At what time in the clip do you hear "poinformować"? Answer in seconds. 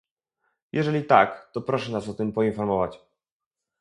2.33-2.99